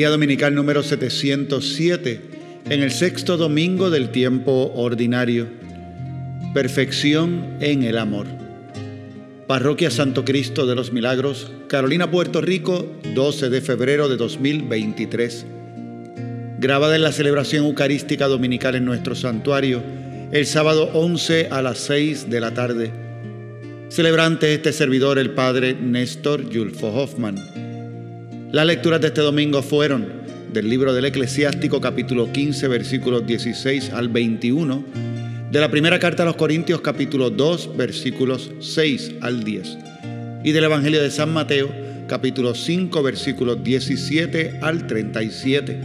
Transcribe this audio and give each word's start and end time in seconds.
Homilía 0.00 0.12
Dominical 0.12 0.54
número 0.54 0.82
707, 0.82 2.20
en 2.70 2.82
el 2.82 2.90
sexto 2.90 3.36
domingo 3.36 3.90
del 3.90 4.08
tiempo 4.08 4.72
ordinario. 4.74 5.46
Perfección 6.54 7.58
en 7.60 7.82
el 7.82 7.98
amor. 7.98 8.26
Parroquia 9.46 9.90
Santo 9.90 10.24
Cristo 10.24 10.64
de 10.64 10.74
los 10.74 10.90
Milagros, 10.90 11.52
Carolina, 11.68 12.10
Puerto 12.10 12.40
Rico, 12.40 12.90
12 13.14 13.50
de 13.50 13.60
febrero 13.60 14.08
de 14.08 14.16
2023. 14.16 15.44
Grabada 16.58 16.96
en 16.96 17.02
la 17.02 17.12
celebración 17.12 17.66
eucarística 17.66 18.26
dominical 18.26 18.76
en 18.76 18.86
nuestro 18.86 19.14
santuario, 19.14 19.82
el 20.32 20.46
sábado 20.46 20.88
11 20.94 21.48
a 21.50 21.60
las 21.60 21.76
6 21.76 22.30
de 22.30 22.40
la 22.40 22.54
tarde. 22.54 22.90
Celebrante 23.90 24.54
este 24.54 24.72
servidor, 24.72 25.18
el 25.18 25.32
Padre 25.32 25.74
Néstor 25.74 26.48
Yulfo 26.48 26.88
Hoffman. 26.88 27.59
Las 28.52 28.66
lecturas 28.66 29.00
de 29.00 29.06
este 29.06 29.20
domingo 29.20 29.62
fueron 29.62 30.24
del 30.52 30.68
libro 30.68 30.92
del 30.92 31.04
Eclesiástico 31.04 31.80
capítulo 31.80 32.32
15 32.32 32.66
versículos 32.66 33.24
16 33.24 33.90
al 33.90 34.08
21, 34.08 34.84
de 35.52 35.60
la 35.60 35.70
primera 35.70 36.00
carta 36.00 36.24
a 36.24 36.26
los 36.26 36.34
Corintios 36.34 36.80
capítulo 36.80 37.30
2 37.30 37.76
versículos 37.76 38.50
6 38.58 39.12
al 39.20 39.44
10 39.44 39.78
y 40.42 40.50
del 40.50 40.64
Evangelio 40.64 41.00
de 41.00 41.12
San 41.12 41.32
Mateo 41.32 41.70
capítulo 42.08 42.56
5 42.56 43.00
versículos 43.04 43.62
17 43.62 44.58
al 44.62 44.88
37. 44.88 45.80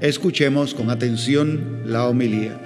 Escuchemos 0.00 0.74
con 0.74 0.90
atención 0.90 1.82
la 1.84 2.06
homilía. 2.06 2.60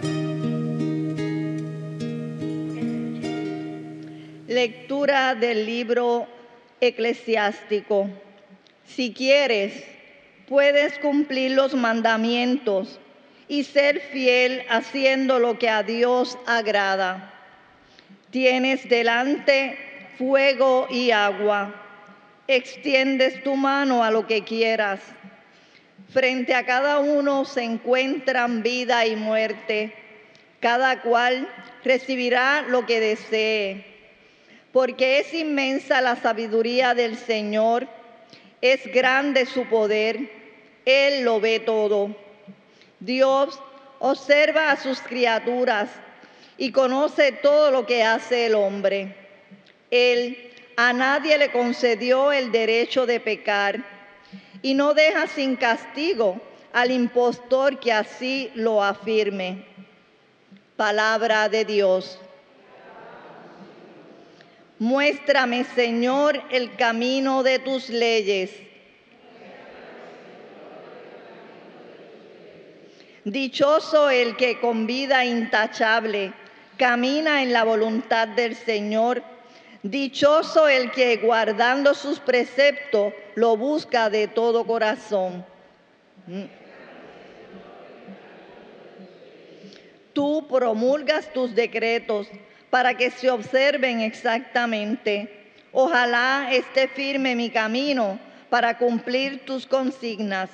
Lectura 4.47 5.35
del 5.35 5.65
libro 5.65 6.27
eclesiástico. 6.83 8.11
Si 8.85 9.13
quieres, 9.13 9.85
puedes 10.49 10.99
cumplir 10.99 11.53
los 11.53 11.75
mandamientos 11.75 12.99
y 13.49 13.65
ser 13.65 14.01
fiel 14.01 14.65
haciendo 14.69 15.39
lo 15.39 15.59
que 15.59 15.69
a 15.69 15.83
Dios 15.83 16.39
agrada. 16.47 17.33
Tienes 18.31 18.89
delante 18.89 19.79
fuego 20.19 20.87
y 20.91 21.11
agua. 21.11 21.75
Extiendes 22.49 23.43
tu 23.43 23.57
mano 23.57 24.03
a 24.05 24.11
lo 24.11 24.27
que 24.27 24.45
quieras. 24.45 25.01
Frente 26.11 26.55
a 26.55 26.67
cada 26.67 26.99
uno 26.99 27.45
se 27.45 27.63
encuentran 27.63 28.63
vida 28.63 29.07
y 29.07 29.17
muerte. 29.17 29.95
Cada 30.61 31.03
cual 31.03 31.49
recibirá 31.85 32.63
lo 32.63 32.87
que 32.87 33.01
desee. 33.01 33.85
Porque 34.73 35.19
es 35.19 35.35
inmensa 35.35 36.01
la 36.01 36.17
sabiduría 36.17 36.95
del 36.95 37.17
Señor 37.17 37.89
es 38.63 38.87
grande 38.87 39.45
su 39.45 39.67
poder, 39.67 40.31
Él 40.87 41.25
lo 41.25 41.41
ve 41.41 41.61
todo. 41.61 42.17
Dios 43.01 43.61
observa 43.99 44.71
a 44.71 44.77
sus 44.77 45.01
criaturas 45.01 45.91
y 46.57 46.71
conoce 46.71 47.33
todo 47.33 47.73
lo 47.73 47.85
que 47.85 48.05
hace 48.05 48.47
el 48.47 48.55
hombre. 48.55 49.17
Él 49.91 50.53
a 50.77 50.93
nadie 50.93 51.37
le 51.37 51.51
concedió 51.51 52.33
el 52.33 52.53
derecho 52.53 53.05
de 53.05 53.21
pecar 53.21 53.85
y 54.63 54.75
no 54.75 54.95
deja 54.95 55.27
sin 55.27 55.57
castigo 55.57 56.41
al 56.73 56.91
impostor 56.91 57.81
que 57.81 57.93
así 57.93 58.51
lo 58.55 58.83
afirme. 58.83 59.67
Palabra 60.77 61.49
de 61.49 61.65
Dios. 61.65 62.19
Muéstrame, 64.83 65.63
Señor, 65.63 66.43
el 66.51 66.75
camino 66.75 67.45
de 67.45 67.61
tus 67.61 67.89
leyes. 67.89 68.51
Dichoso 73.25 74.11
el 74.11 74.35
que 74.35 74.59
con 74.59 74.89
vida 74.89 75.25
intachable 75.25 76.33
camina 76.77 77.45
en 77.45 77.53
la 77.53 77.63
voluntad 77.63 78.27
del 78.27 78.57
Señor. 78.57 79.23
Dichoso 79.85 80.67
el 80.67 80.91
que 80.91 81.17
guardando 81.19 81.95
sus 81.95 82.19
preceptos 82.19 83.13
lo 83.37 83.57
busca 83.57 84.11
de 84.11 84.27
todo 84.27 84.67
corazón. 84.67 85.47
Tú 90.13 90.49
promulgas 90.49 91.33
tus 91.33 91.55
decretos 91.55 92.27
para 92.73 92.95
que 92.95 93.11
se 93.11 93.29
observen 93.29 94.01
exactamente. 94.01 95.29
Ojalá 95.73 96.49
esté 96.51 96.89
firme 96.89 97.37
mi 97.37 97.51
camino 97.51 98.19
para 98.49 98.79
cumplir 98.79 99.45
tus 99.45 99.67
consignas. 99.67 100.49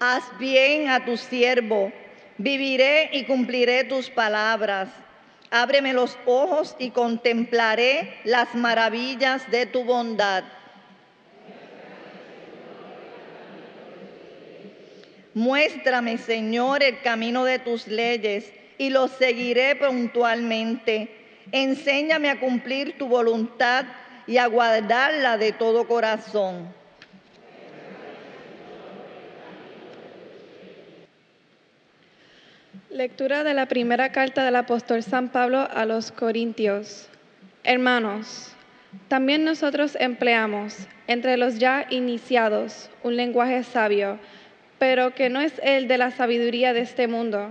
Haz 0.00 0.24
bien 0.38 0.88
a 0.88 1.04
tu 1.04 1.18
siervo, 1.18 1.92
viviré 2.38 3.10
y 3.12 3.24
cumpliré 3.24 3.84
tus 3.84 4.08
palabras. 4.08 4.88
Ábreme 5.50 5.92
los 5.92 6.16
ojos 6.24 6.74
y 6.78 6.92
contemplaré 6.92 8.20
las 8.24 8.54
maravillas 8.54 9.50
de 9.50 9.66
tu 9.66 9.84
bondad. 9.84 10.44
Muéstrame, 15.34 16.18
Señor, 16.18 16.82
el 16.82 17.00
camino 17.00 17.44
de 17.44 17.58
tus 17.58 17.86
leyes 17.86 18.52
y 18.76 18.90
lo 18.90 19.08
seguiré 19.08 19.76
puntualmente. 19.76 21.08
Enséñame 21.52 22.28
a 22.28 22.38
cumplir 22.38 22.98
tu 22.98 23.08
voluntad 23.08 23.86
y 24.26 24.36
a 24.36 24.46
guardarla 24.46 25.38
de 25.38 25.52
todo 25.52 25.88
corazón. 25.88 26.72
Lectura 32.90 33.42
de 33.42 33.54
la 33.54 33.66
primera 33.66 34.12
carta 34.12 34.44
del 34.44 34.56
apóstol 34.56 35.02
San 35.02 35.30
Pablo 35.30 35.66
a 35.72 35.86
los 35.86 36.12
Corintios. 36.12 37.08
Hermanos, 37.64 38.54
también 39.08 39.44
nosotros 39.44 39.96
empleamos 39.98 40.76
entre 41.06 41.38
los 41.38 41.58
ya 41.58 41.86
iniciados 41.88 42.90
un 43.02 43.16
lenguaje 43.16 43.62
sabio 43.64 44.18
pero 44.82 45.14
que 45.14 45.28
no 45.28 45.40
es 45.40 45.60
el 45.62 45.86
de 45.86 45.96
la 45.96 46.10
sabiduría 46.10 46.72
de 46.72 46.80
este 46.80 47.06
mundo, 47.06 47.50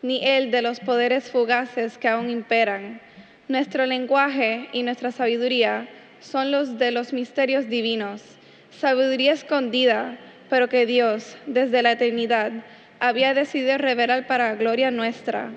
ni 0.00 0.24
el 0.26 0.50
de 0.50 0.62
los 0.62 0.80
poderes 0.80 1.30
fugaces 1.30 1.98
que 1.98 2.08
aún 2.08 2.30
imperan. 2.30 3.02
Nuestro 3.48 3.84
lenguaje 3.84 4.70
y 4.72 4.82
nuestra 4.82 5.12
sabiduría 5.12 5.88
son 6.20 6.50
los 6.50 6.78
de 6.78 6.90
los 6.90 7.12
misterios 7.12 7.68
divinos, 7.68 8.22
sabiduría 8.70 9.34
escondida, 9.34 10.16
pero 10.48 10.70
que 10.70 10.86
Dios, 10.86 11.36
desde 11.44 11.82
la 11.82 11.92
eternidad, 11.92 12.50
había 12.98 13.34
decidido 13.34 13.76
revelar 13.76 14.26
para 14.26 14.54
gloria 14.54 14.90
nuestra. 14.90 15.50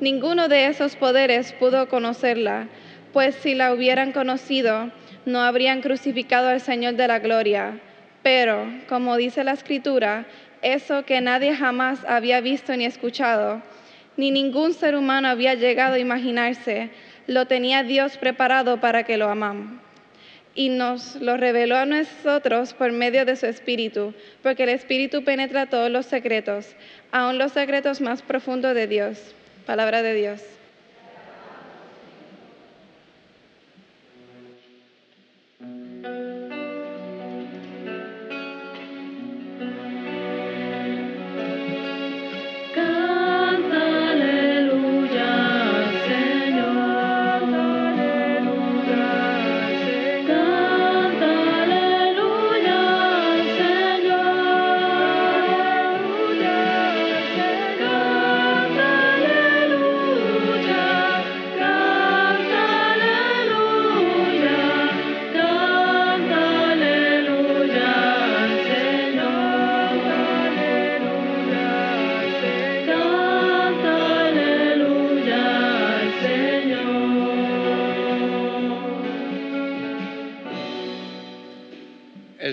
Ninguno 0.00 0.48
de 0.48 0.68
esos 0.68 0.96
poderes 0.96 1.52
pudo 1.52 1.90
conocerla, 1.90 2.68
pues 3.12 3.34
si 3.34 3.54
la 3.54 3.74
hubieran 3.74 4.12
conocido, 4.12 4.90
no 5.26 5.42
habrían 5.42 5.82
crucificado 5.82 6.48
al 6.48 6.62
Señor 6.62 6.94
de 6.94 7.08
la 7.08 7.18
gloria. 7.18 7.78
Pero, 8.22 8.72
como 8.88 9.16
dice 9.16 9.42
la 9.42 9.52
Escritura, 9.52 10.26
eso 10.62 11.04
que 11.04 11.20
nadie 11.20 11.54
jamás 11.54 12.04
había 12.06 12.40
visto 12.40 12.76
ni 12.76 12.84
escuchado, 12.84 13.60
ni 14.16 14.30
ningún 14.30 14.72
ser 14.72 14.96
humano 14.96 15.28
había 15.28 15.54
llegado 15.54 15.94
a 15.94 15.98
imaginarse, 15.98 16.90
lo 17.26 17.46
tenía 17.46 17.82
Dios 17.82 18.16
preparado 18.16 18.80
para 18.80 19.04
que 19.04 19.16
lo 19.16 19.28
amamos. 19.28 19.80
Y 20.54 20.68
nos 20.68 21.16
lo 21.16 21.36
reveló 21.36 21.76
a 21.76 21.86
nosotros 21.86 22.74
por 22.74 22.92
medio 22.92 23.24
de 23.24 23.36
su 23.36 23.46
Espíritu, 23.46 24.14
porque 24.42 24.64
el 24.64 24.68
Espíritu 24.68 25.24
penetra 25.24 25.66
todos 25.66 25.90
los 25.90 26.06
secretos, 26.06 26.76
aun 27.10 27.38
los 27.38 27.52
secretos 27.52 28.00
más 28.00 28.22
profundos 28.22 28.74
de 28.74 28.86
Dios. 28.86 29.34
Palabra 29.66 30.02
de 30.02 30.14
Dios. 30.14 30.61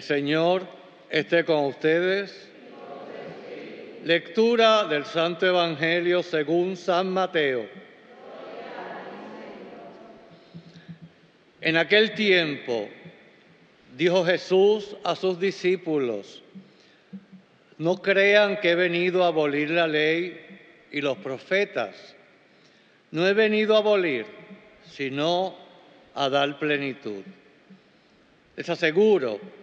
Señor 0.09 0.63
esté 1.11 1.45
con 1.45 1.65
ustedes. 1.65 2.49
Lectura 4.03 4.85
del 4.85 5.05
Santo 5.05 5.45
Evangelio 5.45 6.23
según 6.23 6.77
San 6.77 7.11
Mateo. 7.11 7.67
En 11.61 11.77
aquel 11.77 12.15
tiempo 12.15 12.89
dijo 13.95 14.25
Jesús 14.25 14.97
a 15.03 15.15
sus 15.15 15.39
discípulos, 15.39 16.41
no 17.77 18.01
crean 18.01 18.59
que 18.61 18.71
he 18.71 18.75
venido 18.75 19.23
a 19.23 19.27
abolir 19.27 19.69
la 19.69 19.85
ley 19.85 20.41
y 20.91 21.01
los 21.01 21.19
profetas. 21.19 22.15
No 23.11 23.27
he 23.27 23.33
venido 23.33 23.75
a 23.75 23.77
abolir, 23.77 24.25
sino 24.89 25.55
a 26.15 26.29
dar 26.29 26.57
plenitud. 26.57 27.21
Les 28.55 28.67
aseguro 28.67 29.58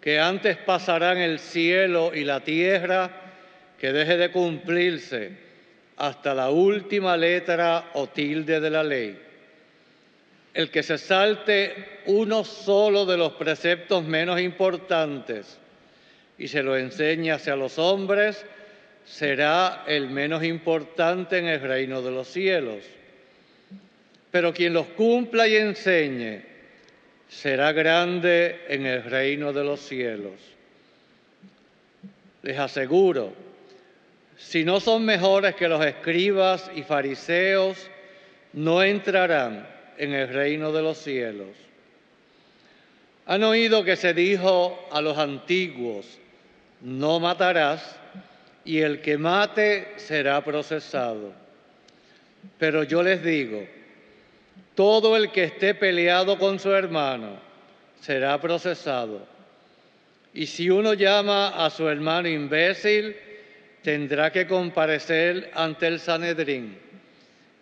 que 0.00 0.18
antes 0.18 0.56
pasarán 0.56 1.18
el 1.18 1.38
cielo 1.38 2.12
y 2.14 2.24
la 2.24 2.40
tierra 2.40 3.10
que 3.78 3.92
deje 3.92 4.16
de 4.16 4.30
cumplirse 4.30 5.32
hasta 5.96 6.34
la 6.34 6.50
última 6.50 7.16
letra 7.16 7.90
o 7.94 8.06
tilde 8.06 8.60
de 8.60 8.70
la 8.70 8.84
ley. 8.84 9.18
El 10.54 10.70
que 10.70 10.82
se 10.82 10.98
salte 10.98 12.00
uno 12.06 12.44
solo 12.44 13.06
de 13.06 13.16
los 13.16 13.32
preceptos 13.34 14.04
menos 14.04 14.40
importantes 14.40 15.58
y 16.38 16.48
se 16.48 16.62
lo 16.62 16.76
enseñe 16.76 17.30
hacia 17.30 17.56
los 17.56 17.78
hombres, 17.78 18.44
será 19.04 19.84
el 19.86 20.08
menos 20.08 20.44
importante 20.44 21.38
en 21.38 21.46
el 21.46 21.60
reino 21.60 22.02
de 22.02 22.10
los 22.10 22.28
cielos. 22.28 22.84
Pero 24.30 24.52
quien 24.52 24.74
los 24.74 24.86
cumpla 24.88 25.48
y 25.48 25.56
enseñe 25.56 26.47
será 27.28 27.72
grande 27.72 28.60
en 28.68 28.86
el 28.86 29.04
reino 29.04 29.52
de 29.52 29.64
los 29.64 29.80
cielos. 29.80 30.34
Les 32.42 32.58
aseguro, 32.58 33.32
si 34.36 34.64
no 34.64 34.80
son 34.80 35.04
mejores 35.04 35.54
que 35.54 35.68
los 35.68 35.84
escribas 35.84 36.70
y 36.74 36.82
fariseos, 36.82 37.76
no 38.52 38.82
entrarán 38.82 39.68
en 39.98 40.14
el 40.14 40.28
reino 40.28 40.72
de 40.72 40.82
los 40.82 40.98
cielos. 40.98 41.48
Han 43.26 43.42
oído 43.42 43.84
que 43.84 43.96
se 43.96 44.14
dijo 44.14 44.88
a 44.90 45.02
los 45.02 45.18
antiguos, 45.18 46.06
no 46.80 47.20
matarás, 47.20 47.96
y 48.64 48.78
el 48.80 49.00
que 49.00 49.18
mate 49.18 49.94
será 49.96 50.42
procesado. 50.42 51.32
Pero 52.58 52.84
yo 52.84 53.02
les 53.02 53.22
digo, 53.22 53.66
todo 54.74 55.16
el 55.16 55.32
que 55.32 55.44
esté 55.44 55.74
peleado 55.74 56.38
con 56.38 56.58
su 56.58 56.70
hermano 56.70 57.40
será 58.00 58.40
procesado. 58.40 59.26
Y 60.32 60.46
si 60.46 60.70
uno 60.70 60.94
llama 60.94 61.48
a 61.48 61.68
su 61.70 61.88
hermano 61.88 62.28
imbécil, 62.28 63.16
tendrá 63.82 64.30
que 64.30 64.46
comparecer 64.46 65.50
ante 65.54 65.88
el 65.88 65.98
Sanedrín. 65.98 66.78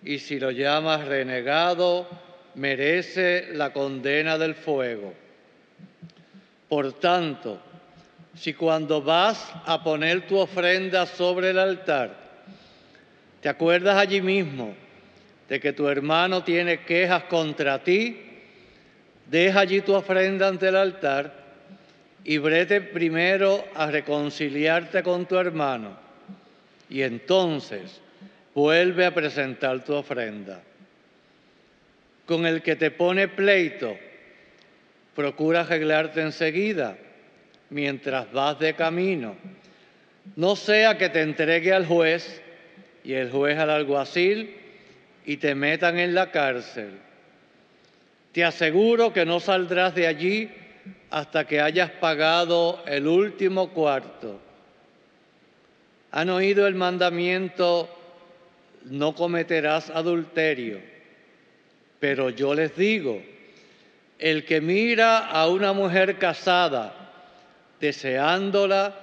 Y 0.02 0.18
si 0.18 0.38
lo 0.38 0.50
llama 0.50 0.98
renegado, 0.98 2.06
merece 2.54 3.48
la 3.52 3.72
condena 3.72 4.36
del 4.36 4.54
fuego. 4.54 5.14
Por 6.68 6.92
tanto, 6.94 7.60
si 8.34 8.52
cuando 8.54 9.00
vas 9.00 9.52
a 9.64 9.82
poner 9.82 10.26
tu 10.26 10.36
ofrenda 10.36 11.06
sobre 11.06 11.50
el 11.50 11.58
altar, 11.58 12.14
te 13.40 13.48
acuerdas 13.48 13.96
allí 13.96 14.20
mismo 14.20 14.74
de 15.48 15.60
que 15.60 15.72
tu 15.72 15.88
hermano 15.88 16.42
tiene 16.42 16.80
quejas 16.80 17.24
contra 17.24 17.82
ti, 17.82 18.20
deja 19.30 19.60
allí 19.60 19.80
tu 19.80 19.94
ofrenda 19.94 20.48
ante 20.48 20.68
el 20.68 20.76
altar 20.76 21.32
y 22.24 22.38
brete 22.38 22.80
primero 22.80 23.64
a 23.74 23.90
reconciliarte 23.90 25.02
con 25.02 25.26
tu 25.26 25.36
hermano 25.36 25.96
y 26.88 27.02
entonces 27.02 28.00
vuelve 28.54 29.04
a 29.04 29.14
presentar 29.14 29.84
tu 29.84 29.94
ofrenda. 29.94 30.62
Con 32.26 32.46
el 32.46 32.62
que 32.62 32.74
te 32.74 32.90
pone 32.90 33.28
pleito, 33.28 33.96
procura 35.14 35.60
arreglarte 35.60 36.20
enseguida 36.20 36.96
mientras 37.70 38.32
vas 38.32 38.58
de 38.58 38.74
camino. 38.74 39.36
No 40.34 40.56
sea 40.56 40.98
que 40.98 41.08
te 41.08 41.22
entregue 41.22 41.72
al 41.72 41.86
juez 41.86 42.42
y 43.04 43.12
el 43.12 43.30
juez 43.30 43.56
al 43.58 43.70
alguacil 43.70 44.56
y 45.26 45.36
te 45.38 45.54
metan 45.54 45.98
en 45.98 46.14
la 46.14 46.30
cárcel. 46.30 46.92
Te 48.32 48.44
aseguro 48.44 49.12
que 49.12 49.26
no 49.26 49.40
saldrás 49.40 49.94
de 49.94 50.06
allí 50.06 50.50
hasta 51.10 51.46
que 51.46 51.60
hayas 51.60 51.90
pagado 51.90 52.82
el 52.86 53.08
último 53.08 53.70
cuarto. 53.70 54.40
Han 56.12 56.30
oído 56.30 56.66
el 56.66 56.76
mandamiento, 56.76 57.88
no 58.84 59.14
cometerás 59.14 59.90
adulterio. 59.90 60.78
Pero 61.98 62.30
yo 62.30 62.54
les 62.54 62.76
digo, 62.76 63.20
el 64.18 64.44
que 64.44 64.60
mira 64.60 65.26
a 65.26 65.48
una 65.48 65.72
mujer 65.72 66.18
casada, 66.18 66.94
deseándola, 67.80 68.94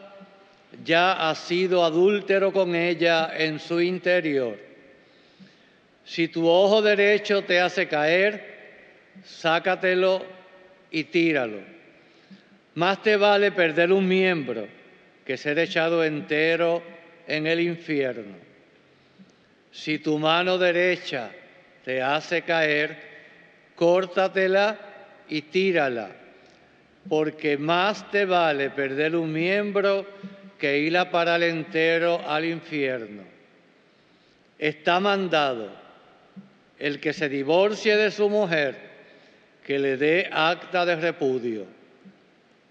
ya 0.86 1.30
ha 1.30 1.36
sido 1.36 1.84
adúltero 1.84 2.54
con 2.54 2.76
ella 2.76 3.32
en 3.38 3.60
su 3.60 3.82
interior. 3.82 4.73
Si 6.06 6.28
tu 6.28 6.48
ojo 6.48 6.82
derecho 6.82 7.44
te 7.44 7.60
hace 7.60 7.88
caer, 7.88 9.12
sácatelo 9.24 10.26
y 10.92 11.06
tíralo. 11.06 11.60
Más 12.76 13.02
te 13.02 13.18
vale 13.18 13.52
perder 13.52 13.92
un 13.92 14.08
miembro 14.08 14.68
que 15.26 15.38
ser 15.38 15.60
echado 15.60 16.04
entero 16.04 16.84
en 17.28 17.48
el 17.48 17.60
infierno. 17.60 18.36
Si 19.72 20.00
tu 20.00 20.20
mano 20.20 20.58
derecha 20.58 21.32
te 21.86 22.02
hace 22.02 22.42
caer, 22.42 22.98
córtatela 23.76 24.78
y 25.30 25.42
tírala 25.44 26.24
porque 27.10 27.58
más 27.58 28.10
te 28.12 28.26
vale 28.26 28.70
perder 28.70 29.16
un 29.16 29.32
miembro 29.32 30.06
que 30.58 30.80
ir 30.80 30.98
a 30.98 31.10
parar 31.10 31.44
entero 31.44 32.22
al 32.26 32.46
infierno. 32.46 33.24
Está 34.58 35.00
mandado 35.00 35.70
el 36.84 37.00
que 37.00 37.14
se 37.14 37.30
divorcie 37.30 37.96
de 37.96 38.12
su 38.12 38.28
mujer, 38.28 38.76
que 39.66 39.80
le 39.80 39.96
dé 39.96 40.28
acta 40.30 40.86
de 40.86 40.98
repudio. 40.98 41.66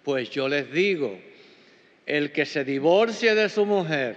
Pues 0.04 0.28
yo 0.28 0.48
les 0.48 0.70
digo, 0.70 1.18
el 2.04 2.30
que 2.30 2.44
se 2.44 2.62
divorcie 2.62 3.34
de 3.34 3.48
su 3.48 3.64
mujer, 3.64 4.16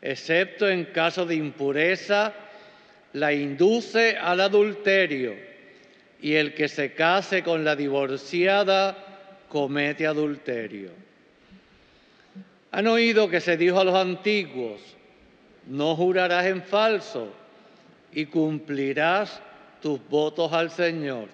excepto 0.00 0.68
en 0.68 0.84
caso 0.84 1.26
de 1.26 1.34
impureza, 1.34 2.32
la 3.12 3.32
induce 3.32 4.16
al 4.16 4.40
adulterio, 4.40 5.34
y 6.22 6.34
el 6.34 6.54
que 6.54 6.68
se 6.68 6.92
case 6.92 7.42
con 7.42 7.64
la 7.64 7.74
divorciada, 7.74 8.96
comete 9.48 10.06
adulterio. 10.06 10.90
Han 12.70 12.86
oído 12.86 13.28
que 13.28 13.40
se 13.40 13.56
dijo 13.56 13.80
a 13.80 13.84
los 13.84 13.96
antiguos, 13.96 14.80
no 15.66 15.96
jurarás 15.96 16.46
en 16.46 16.62
falso 16.62 17.34
y 18.12 18.26
cumplirás 18.26 19.40
tus 19.80 20.00
votos 20.08 20.52
al 20.52 20.70
Señor. 20.70 21.28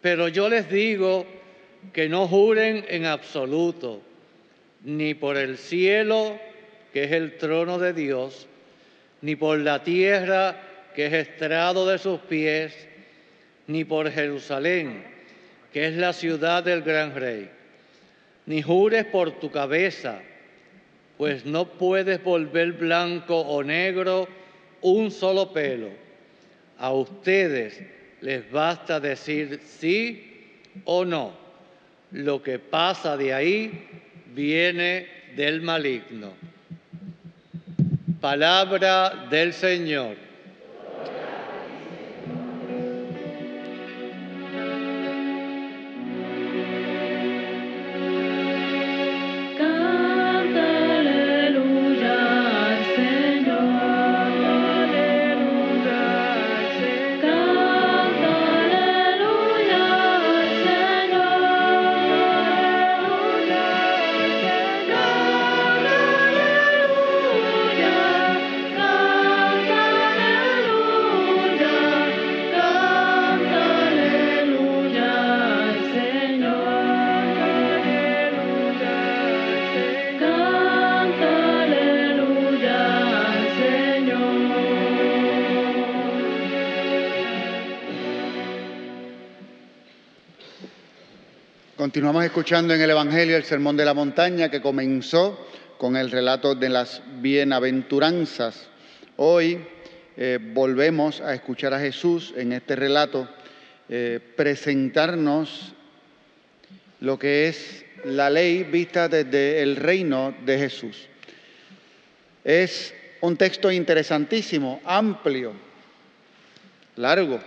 Pero 0.00 0.28
yo 0.28 0.48
les 0.48 0.70
digo 0.70 1.26
que 1.92 2.08
no 2.08 2.26
juren 2.26 2.84
en 2.88 3.06
absoluto, 3.06 4.02
ni 4.84 5.14
por 5.14 5.36
el 5.36 5.58
cielo, 5.58 6.38
que 6.92 7.04
es 7.04 7.12
el 7.12 7.36
trono 7.38 7.78
de 7.78 7.92
Dios, 7.92 8.46
ni 9.20 9.36
por 9.36 9.58
la 9.58 9.82
tierra, 9.82 10.56
que 10.94 11.06
es 11.06 11.12
estrado 11.12 11.86
de 11.86 11.98
sus 11.98 12.20
pies, 12.20 12.74
ni 13.66 13.84
por 13.84 14.10
Jerusalén 14.10 15.10
que 15.72 15.86
es 15.86 15.94
la 15.96 16.12
ciudad 16.12 16.64
del 16.64 16.82
gran 16.82 17.14
rey. 17.14 17.50
Ni 18.46 18.62
jures 18.62 19.04
por 19.04 19.38
tu 19.38 19.50
cabeza, 19.50 20.20
pues 21.16 21.44
no 21.44 21.66
puedes 21.66 22.22
volver 22.22 22.72
blanco 22.72 23.38
o 23.38 23.62
negro 23.62 24.28
un 24.82 25.10
solo 25.10 25.52
pelo. 25.52 25.90
A 26.78 26.92
ustedes 26.92 27.80
les 28.20 28.50
basta 28.50 29.00
decir 29.00 29.60
sí 29.64 30.58
o 30.84 31.04
no. 31.04 31.32
Lo 32.12 32.42
que 32.42 32.58
pasa 32.58 33.16
de 33.16 33.32
ahí 33.32 33.88
viene 34.34 35.06
del 35.36 35.60
maligno. 35.60 36.32
Palabra 38.20 39.26
del 39.30 39.52
Señor. 39.52 40.29
Continuamos 91.90 92.24
escuchando 92.24 92.72
en 92.72 92.80
el 92.80 92.90
Evangelio 92.90 93.36
el 93.36 93.42
Sermón 93.42 93.76
de 93.76 93.84
la 93.84 93.94
Montaña 93.94 94.48
que 94.48 94.62
comenzó 94.62 95.44
con 95.76 95.96
el 95.96 96.12
relato 96.12 96.54
de 96.54 96.68
las 96.68 97.02
bienaventuranzas. 97.20 98.68
Hoy 99.16 99.58
eh, 100.16 100.38
volvemos 100.40 101.20
a 101.20 101.34
escuchar 101.34 101.74
a 101.74 101.80
Jesús 101.80 102.32
en 102.36 102.52
este 102.52 102.76
relato 102.76 103.28
eh, 103.88 104.20
presentarnos 104.36 105.72
lo 107.00 107.18
que 107.18 107.48
es 107.48 107.84
la 108.04 108.30
ley 108.30 108.62
vista 108.62 109.08
desde 109.08 109.60
el 109.60 109.74
reino 109.74 110.32
de 110.46 110.58
Jesús. 110.58 111.08
Es 112.44 112.94
un 113.20 113.36
texto 113.36 113.68
interesantísimo, 113.68 114.80
amplio, 114.84 115.54
largo. 116.94 117.40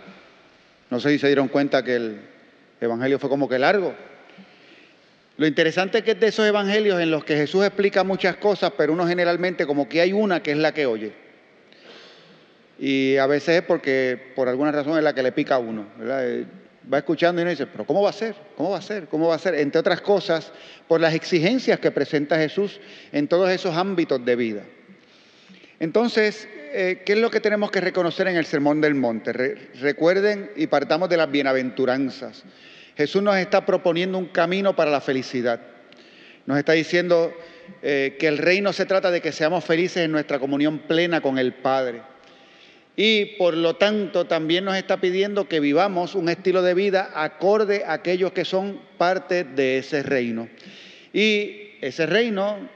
No 0.89 0.99
sé 0.99 1.11
si 1.11 1.19
se 1.19 1.27
dieron 1.27 1.47
cuenta 1.47 1.81
que 1.81 1.95
el 1.95 2.19
Evangelio 2.81 3.19
fue 3.19 3.29
como 3.29 3.47
que 3.47 3.57
largo. 3.57 3.95
Lo 5.43 5.47
interesante 5.47 5.97
es 5.97 6.03
que 6.05 6.11
es 6.11 6.19
de 6.21 6.27
esos 6.27 6.47
evangelios 6.47 7.01
en 7.01 7.11
los 7.11 7.25
que 7.25 7.35
Jesús 7.35 7.65
explica 7.65 8.05
muchas 8.05 8.37
cosas, 8.37 8.71
pero 8.77 8.93
uno 8.93 9.05
generalmente 9.05 9.65
como 9.65 9.89
que 9.89 9.99
hay 9.99 10.13
una 10.13 10.41
que 10.41 10.51
es 10.51 10.57
la 10.57 10.73
que 10.73 10.85
oye. 10.85 11.11
Y 12.79 13.17
a 13.17 13.27
veces 13.27 13.57
es 13.57 13.61
porque 13.63 14.31
por 14.37 14.47
alguna 14.47 14.71
razón 14.71 14.97
es 14.97 15.03
la 15.03 15.13
que 15.13 15.21
le 15.21 15.33
pica 15.33 15.55
a 15.55 15.59
uno. 15.59 15.85
Eh, 15.99 16.45
va 16.91 16.99
escuchando 16.99 17.41
y 17.41 17.43
uno 17.43 17.51
dice, 17.51 17.67
pero 17.67 17.85
¿cómo 17.85 18.01
va 18.01 18.11
a 18.11 18.13
ser? 18.13 18.35
¿Cómo 18.55 18.69
va 18.69 18.77
a 18.77 18.81
ser? 18.81 19.07
¿Cómo 19.07 19.27
va 19.27 19.35
a 19.35 19.37
ser? 19.37 19.55
Entre 19.55 19.77
otras 19.77 19.99
cosas, 19.99 20.53
por 20.87 21.01
las 21.01 21.13
exigencias 21.13 21.77
que 21.77 21.91
presenta 21.91 22.37
Jesús 22.37 22.79
en 23.11 23.27
todos 23.27 23.49
esos 23.49 23.75
ámbitos 23.75 24.23
de 24.23 24.37
vida. 24.37 24.61
Entonces, 25.81 26.47
eh, 26.71 27.01
¿qué 27.05 27.11
es 27.11 27.19
lo 27.19 27.29
que 27.29 27.41
tenemos 27.41 27.69
que 27.69 27.81
reconocer 27.81 28.29
en 28.29 28.37
el 28.37 28.45
Sermón 28.45 28.79
del 28.79 28.95
Monte? 28.95 29.33
recuerden 29.81 30.51
y 30.55 30.67
partamos 30.67 31.09
de 31.09 31.17
las 31.17 31.29
bienaventuranzas. 31.29 32.45
Jesús 32.95 33.23
nos 33.23 33.37
está 33.37 33.65
proponiendo 33.65 34.17
un 34.17 34.27
camino 34.27 34.75
para 34.75 34.91
la 34.91 35.01
felicidad. 35.01 35.59
Nos 36.45 36.57
está 36.57 36.73
diciendo 36.73 37.33
eh, 37.81 38.17
que 38.19 38.27
el 38.27 38.37
reino 38.37 38.73
se 38.73 38.85
trata 38.85 39.09
de 39.11 39.21
que 39.21 39.31
seamos 39.31 39.63
felices 39.63 40.05
en 40.05 40.11
nuestra 40.11 40.39
comunión 40.39 40.79
plena 40.79 41.21
con 41.21 41.39
el 41.39 41.53
Padre. 41.53 42.01
Y 42.95 43.37
por 43.37 43.55
lo 43.55 43.75
tanto 43.77 44.25
también 44.25 44.65
nos 44.65 44.75
está 44.75 44.97
pidiendo 44.97 45.47
que 45.47 45.59
vivamos 45.59 46.13
un 46.13 46.29
estilo 46.29 46.61
de 46.61 46.75
vida 46.75 47.11
acorde 47.15 47.83
a 47.85 47.93
aquellos 47.93 48.33
que 48.33 48.45
son 48.45 48.79
parte 48.97 49.43
de 49.43 49.79
ese 49.79 50.03
reino. 50.03 50.47
Y 51.11 51.71
ese 51.81 52.05
reino 52.05 52.69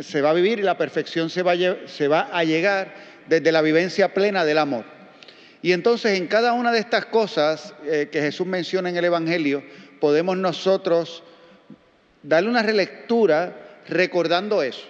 se 0.00 0.20
va 0.20 0.30
a 0.30 0.34
vivir 0.34 0.60
y 0.60 0.62
la 0.62 0.78
perfección 0.78 1.30
se 1.30 1.42
va 1.42 2.20
a 2.32 2.44
llegar 2.44 2.94
desde 3.28 3.50
la 3.50 3.62
vivencia 3.62 4.14
plena 4.14 4.44
del 4.44 4.58
amor. 4.58 4.95
Y 5.66 5.72
entonces 5.72 6.16
en 6.16 6.28
cada 6.28 6.52
una 6.52 6.70
de 6.70 6.78
estas 6.78 7.06
cosas 7.06 7.74
eh, 7.84 8.08
que 8.12 8.20
Jesús 8.20 8.46
menciona 8.46 8.88
en 8.88 8.96
el 8.98 9.04
Evangelio, 9.04 9.64
podemos 9.98 10.36
nosotros 10.36 11.24
darle 12.22 12.50
una 12.50 12.62
relectura 12.62 13.80
recordando 13.88 14.62
eso, 14.62 14.86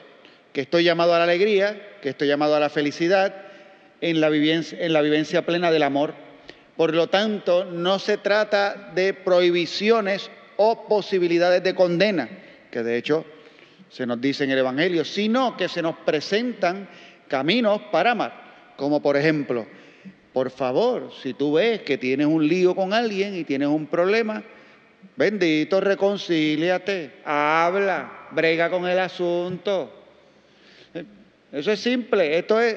que 0.53 0.61
estoy 0.61 0.85
llamado 0.85 1.15
a 1.15 1.19
la 1.19 1.25
alegría, 1.25 1.97
que 2.03 2.11
estoy 2.11 2.29
llamado 2.29 2.57
a 2.57 2.61
la 2.61 2.69
felicidad, 2.69 3.35
en 4.03 4.21
la 4.21 4.29
vivencia, 4.29 4.79
en 4.79 4.93
la 4.93 5.01
vivencia 5.01 5.47
plena 5.47 5.71
del 5.71 5.83
amor. 5.83 6.13
Por 6.77 6.95
lo 6.95 7.07
tanto, 7.07 7.65
no 7.65 7.99
se 7.99 8.19
trata 8.19 8.93
de 8.95 9.15
prohibiciones 9.15 10.31
o 10.59 10.87
posibilidades 10.87 11.63
de 11.63 11.75
condena, 11.75 12.29
que 12.71 12.83
de 12.83 12.99
hecho 12.99 13.25
se 13.89 14.05
nos 14.05 14.21
dice 14.21 14.45
en 14.45 14.51
el 14.51 14.59
Evangelio, 14.59 15.07
sino 15.07 15.57
que 15.57 15.71
se 15.71 15.81
nos 15.81 15.97
presentan 16.01 16.87
caminos 17.29 17.81
para 17.91 18.11
amar, 18.11 18.75
como 18.77 19.01
por 19.01 19.17
ejemplo, 19.17 19.67
por 20.37 20.51
favor, 20.51 21.13
si 21.23 21.33
tú 21.33 21.55
ves 21.55 21.81
que 21.81 21.97
tienes 21.97 22.27
un 22.27 22.47
lío 22.47 22.77
con 22.77 22.93
alguien 22.93 23.35
y 23.35 23.45
tienes 23.45 23.69
un 23.69 23.87
problema, 23.87 24.43
bendito, 25.17 25.81
reconcíliate, 25.81 27.23
habla, 27.25 28.29
brega 28.33 28.69
con 28.69 28.87
el 28.87 28.99
asunto. 28.99 29.91
Eso 31.51 31.73
es 31.73 31.81
simple, 31.81 32.37
esto 32.37 32.61
es, 32.61 32.77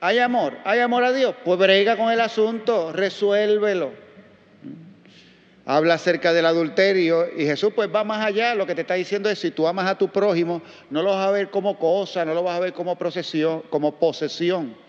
hay 0.00 0.18
amor, 0.18 0.56
hay 0.64 0.80
amor 0.80 1.04
a 1.04 1.12
Dios, 1.12 1.34
pues 1.44 1.58
brega 1.58 1.94
con 1.98 2.10
el 2.10 2.22
asunto, 2.22 2.90
resuélvelo. 2.90 3.92
Habla 5.66 5.92
acerca 5.92 6.32
del 6.32 6.46
adulterio 6.46 7.26
y 7.36 7.44
Jesús 7.44 7.70
pues 7.76 7.94
va 7.94 8.02
más 8.02 8.24
allá, 8.24 8.54
lo 8.54 8.66
que 8.66 8.74
te 8.74 8.80
está 8.80 8.94
diciendo 8.94 9.28
es 9.28 9.38
si 9.38 9.50
tú 9.50 9.68
amas 9.68 9.90
a 9.90 9.98
tu 9.98 10.08
prójimo, 10.08 10.62
no 10.88 11.02
lo 11.02 11.10
vas 11.10 11.28
a 11.28 11.32
ver 11.32 11.50
como 11.50 11.78
cosa, 11.78 12.24
no 12.24 12.32
lo 12.32 12.42
vas 12.42 12.56
a 12.56 12.60
ver 12.60 12.72
como, 12.72 12.96
procesión, 12.96 13.60
como 13.68 13.96
posesión 13.96 14.87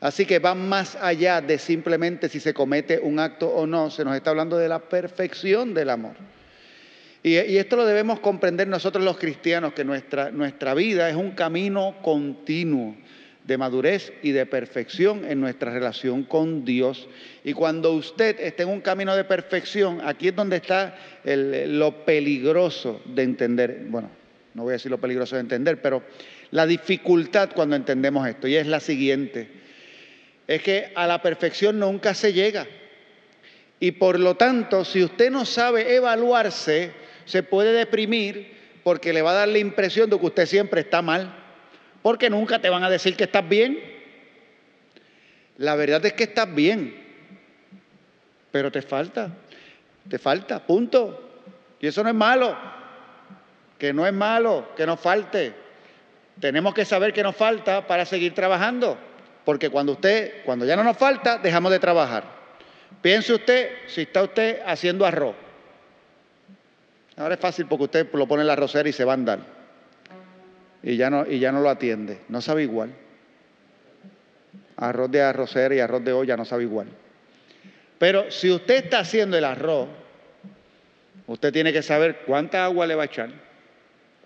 Así 0.00 0.26
que 0.26 0.38
va 0.38 0.54
más 0.54 0.96
allá 0.96 1.40
de 1.40 1.58
simplemente 1.58 2.28
si 2.28 2.38
se 2.38 2.54
comete 2.54 3.00
un 3.00 3.18
acto 3.18 3.48
o 3.48 3.66
no, 3.66 3.90
se 3.90 4.04
nos 4.04 4.14
está 4.14 4.30
hablando 4.30 4.56
de 4.56 4.68
la 4.68 4.78
perfección 4.78 5.74
del 5.74 5.90
amor. 5.90 6.14
Y, 7.22 7.34
esto 7.34 7.76
lo 7.76 7.84
debemos 7.84 8.20
comprender 8.20 8.68
nosotros 8.68 9.04
los 9.04 9.18
cristianos, 9.18 9.72
que 9.72 9.84
nuestra, 9.84 10.30
nuestra 10.30 10.74
vida 10.74 11.10
es 11.10 11.16
un 11.16 11.32
camino 11.32 11.96
continuo 12.00 12.94
de 13.44 13.58
madurez 13.58 14.12
y 14.22 14.30
de 14.30 14.46
perfección 14.46 15.24
en 15.24 15.40
nuestra 15.40 15.72
relación 15.72 16.22
con 16.22 16.64
Dios. 16.64 17.08
Y 17.42 17.54
cuando 17.54 17.92
usted 17.92 18.38
esté 18.38 18.62
en 18.62 18.68
un 18.68 18.82
camino 18.82 19.16
de 19.16 19.24
perfección, 19.24 20.00
aquí 20.04 20.28
es 20.28 20.36
donde 20.36 20.56
está 20.56 20.96
lo 21.24 22.04
peligroso 22.04 23.00
de 23.04 23.22
entender, 23.22 23.86
bueno, 23.88 24.10
no 24.54 24.62
voy 24.62 24.72
a 24.72 24.72
decir 24.74 24.90
lo 24.90 25.00
peligroso 25.00 25.34
de 25.34 25.40
entender, 25.40 25.82
pero 25.82 26.04
la 26.52 26.66
dificultad 26.66 27.50
cuando 27.54 27.74
entendemos 27.74 28.28
esto, 28.28 28.46
y 28.46 28.56
es 28.56 28.66
la 28.66 28.80
siguiente 28.80 29.48
es 30.48 30.62
que 30.62 30.90
a 30.94 31.06
la 31.06 31.20
perfección 31.20 31.78
nunca 31.78 32.14
se 32.14 32.32
llega. 32.32 32.66
Y 33.78 33.92
por 33.92 34.18
lo 34.18 34.34
tanto, 34.34 34.84
si 34.84 35.04
usted 35.04 35.30
no 35.30 35.44
sabe 35.44 35.94
evaluarse, 35.94 36.92
se 37.26 37.42
puede 37.42 37.72
deprimir 37.72 38.56
porque 38.82 39.12
le 39.12 39.20
va 39.20 39.32
a 39.32 39.34
dar 39.34 39.48
la 39.48 39.58
impresión 39.58 40.08
de 40.08 40.18
que 40.18 40.26
usted 40.26 40.46
siempre 40.46 40.80
está 40.80 41.02
mal, 41.02 41.34
porque 42.00 42.30
nunca 42.30 42.58
te 42.58 42.70
van 42.70 42.82
a 42.82 42.88
decir 42.88 43.14
que 43.14 43.24
estás 43.24 43.46
bien. 43.46 43.78
La 45.58 45.76
verdad 45.76 46.04
es 46.06 46.14
que 46.14 46.24
estás 46.24 46.52
bien, 46.52 46.96
pero 48.50 48.72
te 48.72 48.80
falta, 48.80 49.30
te 50.08 50.18
falta, 50.18 50.66
punto. 50.66 51.44
Y 51.78 51.86
eso 51.88 52.02
no 52.02 52.08
es 52.08 52.14
malo, 52.14 52.56
que 53.78 53.92
no 53.92 54.06
es 54.06 54.14
malo, 54.14 54.70
que 54.74 54.86
nos 54.86 54.98
falte. 54.98 55.52
Tenemos 56.40 56.72
que 56.72 56.86
saber 56.86 57.12
que 57.12 57.22
nos 57.22 57.36
falta 57.36 57.86
para 57.86 58.06
seguir 58.06 58.32
trabajando. 58.34 58.96
Porque 59.48 59.70
cuando 59.70 59.92
usted, 59.92 60.42
cuando 60.44 60.66
ya 60.66 60.76
no 60.76 60.84
nos 60.84 60.98
falta, 60.98 61.38
dejamos 61.38 61.72
de 61.72 61.78
trabajar. 61.78 62.22
Piense 63.00 63.32
usted 63.32 63.70
si 63.86 64.02
está 64.02 64.22
usted 64.22 64.60
haciendo 64.66 65.06
arroz. 65.06 65.34
Ahora 67.16 67.32
es 67.32 67.40
fácil 67.40 67.64
porque 67.66 67.84
usted 67.84 68.12
lo 68.12 68.28
pone 68.28 68.42
en 68.42 68.46
la 68.48 68.52
arrocera 68.52 68.86
y 68.86 68.92
se 68.92 69.06
va 69.06 69.12
a 69.12 69.14
andar. 69.14 69.38
Y 70.82 70.98
ya 70.98 71.08
no, 71.08 71.26
y 71.26 71.38
ya 71.38 71.50
no 71.50 71.62
lo 71.62 71.70
atiende. 71.70 72.20
No 72.28 72.42
sabe 72.42 72.64
igual. 72.64 72.92
Arroz 74.76 75.10
de 75.10 75.22
arrocera 75.22 75.74
y 75.74 75.80
arroz 75.80 76.04
de 76.04 76.12
olla 76.12 76.36
no 76.36 76.44
sabe 76.44 76.64
igual. 76.64 76.88
Pero 77.98 78.30
si 78.30 78.50
usted 78.50 78.84
está 78.84 78.98
haciendo 78.98 79.38
el 79.38 79.46
arroz, 79.46 79.88
usted 81.26 81.54
tiene 81.54 81.72
que 81.72 81.80
saber 81.80 82.18
cuánta 82.26 82.66
agua 82.66 82.86
le 82.86 82.96
va 82.96 83.04
a 83.04 83.06
echar, 83.06 83.30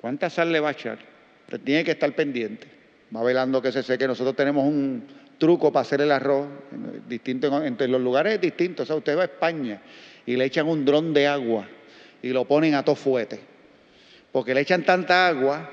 cuánta 0.00 0.28
sal 0.30 0.50
le 0.50 0.58
va 0.58 0.70
a 0.70 0.72
echar. 0.72 0.98
Usted 1.44 1.60
tiene 1.60 1.84
que 1.84 1.92
estar 1.92 2.12
pendiente 2.12 2.81
va 3.14 3.22
velando 3.22 3.60
que 3.60 3.72
se 3.72 3.82
seque. 3.82 4.06
Nosotros 4.06 4.34
tenemos 4.34 4.64
un 4.64 5.06
truco 5.38 5.72
para 5.72 5.82
hacer 5.82 6.00
el 6.00 6.12
arroz, 6.12 6.46
distinto 7.08 7.62
entre 7.64 7.88
los 7.88 8.00
lugares 8.00 8.40
distintos. 8.40 8.84
O 8.84 8.86
sea, 8.86 8.96
usted 8.96 9.16
va 9.16 9.22
a 9.22 9.26
España 9.26 9.80
y 10.24 10.36
le 10.36 10.44
echan 10.44 10.68
un 10.68 10.84
dron 10.84 11.12
de 11.12 11.26
agua 11.26 11.66
y 12.22 12.28
lo 12.28 12.44
ponen 12.44 12.74
a 12.74 12.84
todo 12.84 12.96
fuete. 12.96 13.40
Porque 14.30 14.54
le 14.54 14.60
echan 14.60 14.84
tanta 14.84 15.28
agua 15.28 15.68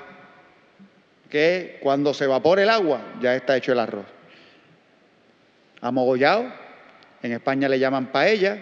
que 1.30 1.78
cuando 1.82 2.12
se 2.12 2.24
evapora 2.24 2.62
el 2.62 2.68
agua 2.68 3.00
ya 3.20 3.34
está 3.34 3.56
hecho 3.56 3.72
el 3.72 3.78
arroz. 3.78 4.06
Amogollado, 5.80 6.52
en 7.22 7.32
España 7.32 7.68
le 7.68 7.78
llaman 7.78 8.12
paella, 8.12 8.58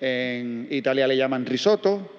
en 0.00 0.66
Italia 0.70 1.06
le 1.06 1.16
llaman 1.16 1.46
risotto, 1.46 2.10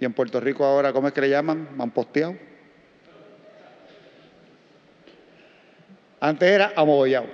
y 0.00 0.04
en 0.06 0.14
Puerto 0.14 0.40
Rico 0.40 0.64
ahora, 0.64 0.92
¿cómo 0.92 1.08
es 1.08 1.14
que 1.14 1.20
le 1.20 1.28
llaman? 1.28 1.68
Mamposteado. 1.76 2.49
Antes 6.20 6.50
era 6.50 6.72
amogollado, 6.76 7.26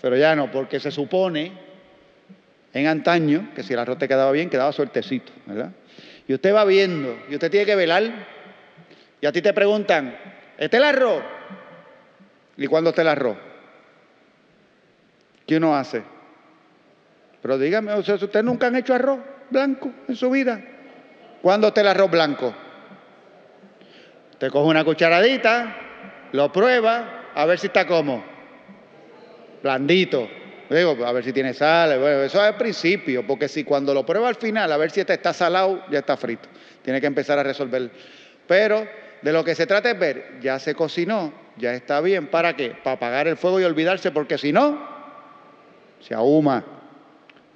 pero 0.00 0.16
ya 0.16 0.34
no, 0.34 0.50
porque 0.50 0.80
se 0.80 0.90
supone 0.90 1.52
en 2.72 2.86
antaño 2.86 3.50
que 3.54 3.62
si 3.62 3.74
el 3.74 3.78
arroz 3.78 3.98
te 3.98 4.08
quedaba 4.08 4.32
bien, 4.32 4.48
quedaba 4.48 4.72
suertecito, 4.72 5.32
¿verdad? 5.46 5.70
Y 6.26 6.32
usted 6.32 6.54
va 6.54 6.64
viendo, 6.64 7.16
y 7.28 7.34
usted 7.34 7.50
tiene 7.50 7.66
que 7.66 7.76
velar, 7.76 8.10
y 9.20 9.26
a 9.26 9.32
ti 9.32 9.42
te 9.42 9.52
preguntan, 9.52 10.16
¿este 10.56 10.78
el 10.78 10.84
arroz? 10.84 11.22
¿Y 12.56 12.66
cuándo 12.66 12.90
está 12.90 13.02
el 13.02 13.08
arroz? 13.08 13.36
¿Qué 15.46 15.58
uno 15.58 15.76
hace? 15.76 16.02
Pero 17.42 17.58
dígame, 17.58 17.94
¿ustedes 17.94 18.42
nunca 18.42 18.68
han 18.68 18.76
hecho 18.76 18.94
arroz 18.94 19.18
blanco 19.50 19.90
en 20.08 20.16
su 20.16 20.30
vida? 20.30 20.60
¿Cuándo 21.42 21.68
está 21.68 21.82
el 21.82 21.88
arroz 21.88 22.10
blanco? 22.10 22.54
Te 24.38 24.50
coge 24.50 24.68
una 24.68 24.84
cucharadita, 24.84 25.76
lo 26.32 26.50
prueba, 26.50 27.23
a 27.34 27.44
ver 27.46 27.58
si 27.58 27.66
está 27.66 27.86
como. 27.86 28.24
Blandito. 29.62 30.28
Digo, 30.70 31.04
a 31.04 31.12
ver 31.12 31.22
si 31.22 31.32
tiene 31.32 31.52
sal, 31.52 31.98
bueno, 31.98 32.22
eso 32.22 32.38
es 32.38 32.44
al 32.44 32.56
principio, 32.56 33.26
porque 33.26 33.48
si 33.48 33.64
cuando 33.64 33.92
lo 33.92 34.04
prueba 34.04 34.28
al 34.28 34.34
final, 34.36 34.72
a 34.72 34.76
ver 34.76 34.90
si 34.90 35.00
este 35.00 35.12
está 35.12 35.32
salado, 35.32 35.84
ya 35.90 35.98
está 35.98 36.16
frito. 36.16 36.48
Tiene 36.82 37.00
que 37.00 37.06
empezar 37.06 37.38
a 37.38 37.42
resolver. 37.42 37.90
Pero 38.46 38.86
de 39.20 39.32
lo 39.32 39.44
que 39.44 39.54
se 39.54 39.66
trata 39.66 39.90
es 39.90 39.98
ver, 39.98 40.38
ya 40.40 40.58
se 40.58 40.74
cocinó, 40.74 41.32
ya 41.58 41.74
está 41.74 42.00
bien, 42.00 42.28
¿para 42.28 42.56
qué? 42.56 42.70
Para 42.82 42.96
apagar 42.96 43.28
el 43.28 43.36
fuego 43.36 43.60
y 43.60 43.64
olvidarse, 43.64 44.10
porque 44.10 44.38
si 44.38 44.52
no, 44.52 44.86
se 46.00 46.14
ahuma. 46.14 46.64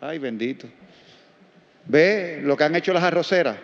Ay, 0.00 0.18
bendito. 0.18 0.66
¿Ve 1.86 2.40
lo 2.42 2.56
que 2.56 2.64
han 2.64 2.76
hecho 2.76 2.92
las 2.92 3.02
arroceras? 3.02 3.56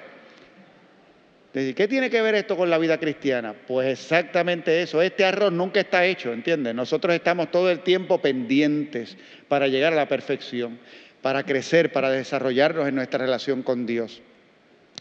¿Qué 1.55 1.87
tiene 1.87 2.11
que 2.11 2.21
ver 2.21 2.35
esto 2.35 2.57
con 2.57 2.69
la 2.69 2.79
vida 2.79 2.99
cristiana? 2.99 3.55
Pues 3.69 3.87
exactamente 3.87 4.83
eso. 4.83 5.01
Este 5.01 5.25
arroz 5.25 5.53
nunca 5.53 5.79
está 5.79 6.05
hecho, 6.05 6.33
¿entiendes? 6.33 6.75
Nosotros 6.75 7.15
estamos 7.15 7.53
todo 7.53 7.71
el 7.71 7.79
tiempo 7.79 8.19
pendientes 8.19 9.17
para 9.47 9.69
llegar 9.69 9.93
a 9.93 9.97
la 9.97 10.09
perfección, 10.09 10.81
para 11.23 11.45
crecer, 11.45 11.93
para 11.93 12.11
desarrollarnos 12.11 12.89
en 12.89 12.97
nuestra 12.97 13.21
relación 13.21 13.63
con 13.63 13.87
Dios. 13.87 14.21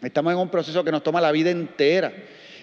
Estamos 0.04 0.32
en 0.32 0.38
un 0.38 0.50
proceso 0.50 0.84
que 0.84 0.92
nos 0.92 1.02
toma 1.02 1.22
la 1.22 1.32
vida 1.32 1.50
entera 1.50 2.14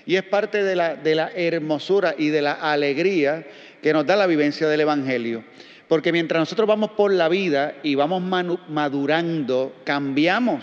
y 0.07 0.15
es 0.15 0.23
parte 0.23 0.63
de 0.63 0.77
la, 0.77 0.95
de 0.95 1.17
la 1.17 1.33
hermosura 1.35 2.15
y 2.17 2.29
de 2.29 2.43
la 2.43 2.53
alegría 2.53 3.45
que 3.83 3.93
nos 3.93 4.07
da 4.07 4.15
la 4.15 4.29
vivencia 4.29 4.69
del 4.69 4.83
Evangelio. 4.83 5.43
Porque 5.89 6.13
mientras 6.13 6.39
nosotros 6.39 6.69
vamos 6.69 6.93
por 6.93 7.13
la 7.13 7.29
vida 7.29 7.75
y 7.83 7.97
vamos 7.97 8.23
madurando, 8.69 9.75
cambiamos 9.83 10.63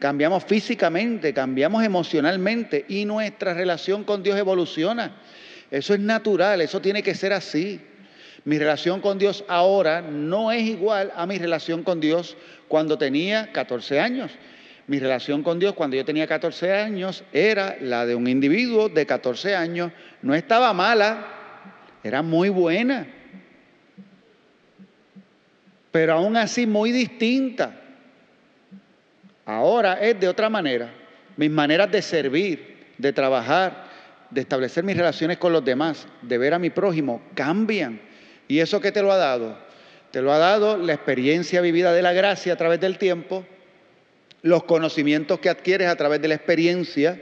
cambiamos 0.00 0.44
físicamente, 0.44 1.32
cambiamos 1.34 1.84
emocionalmente 1.84 2.86
y 2.88 3.04
nuestra 3.04 3.54
relación 3.54 4.02
con 4.02 4.22
Dios 4.24 4.36
evoluciona. 4.36 5.12
Eso 5.70 5.94
es 5.94 6.00
natural, 6.00 6.62
eso 6.62 6.80
tiene 6.80 7.02
que 7.02 7.14
ser 7.14 7.32
así. 7.32 7.80
Mi 8.44 8.58
relación 8.58 9.02
con 9.02 9.18
Dios 9.18 9.44
ahora 9.46 10.00
no 10.00 10.50
es 10.50 10.62
igual 10.62 11.12
a 11.14 11.26
mi 11.26 11.38
relación 11.38 11.82
con 11.84 12.00
Dios 12.00 12.36
cuando 12.66 12.96
tenía 12.96 13.52
14 13.52 14.00
años. 14.00 14.32
Mi 14.86 14.98
relación 14.98 15.42
con 15.42 15.58
Dios 15.60 15.74
cuando 15.74 15.96
yo 15.96 16.04
tenía 16.04 16.26
14 16.26 16.72
años 16.72 17.22
era 17.32 17.76
la 17.80 18.06
de 18.06 18.14
un 18.14 18.26
individuo 18.26 18.88
de 18.88 19.04
14 19.04 19.54
años. 19.54 19.92
No 20.22 20.34
estaba 20.34 20.72
mala, 20.72 21.26
era 22.02 22.22
muy 22.22 22.48
buena, 22.48 23.06
pero 25.92 26.14
aún 26.14 26.38
así 26.38 26.66
muy 26.66 26.90
distinta. 26.90 27.79
Ahora 29.50 29.94
es 30.00 30.20
de 30.20 30.28
otra 30.28 30.48
manera. 30.48 30.92
Mis 31.36 31.50
maneras 31.50 31.90
de 31.90 32.02
servir, 32.02 32.76
de 32.98 33.12
trabajar, 33.12 33.84
de 34.30 34.42
establecer 34.42 34.84
mis 34.84 34.96
relaciones 34.96 35.38
con 35.38 35.52
los 35.52 35.64
demás, 35.64 36.06
de 36.22 36.38
ver 36.38 36.54
a 36.54 36.58
mi 36.60 36.70
prójimo, 36.70 37.20
cambian. 37.34 38.00
¿Y 38.46 38.60
eso 38.60 38.80
qué 38.80 38.92
te 38.92 39.02
lo 39.02 39.10
ha 39.10 39.16
dado? 39.16 39.58
Te 40.12 40.22
lo 40.22 40.32
ha 40.32 40.38
dado 40.38 40.76
la 40.76 40.92
experiencia 40.92 41.60
vivida 41.60 41.92
de 41.92 42.00
la 42.00 42.12
gracia 42.12 42.52
a 42.52 42.56
través 42.56 42.78
del 42.78 42.96
tiempo, 42.96 43.44
los 44.42 44.62
conocimientos 44.62 45.40
que 45.40 45.48
adquieres 45.48 45.88
a 45.88 45.96
través 45.96 46.22
de 46.22 46.28
la 46.28 46.36
experiencia, 46.36 47.20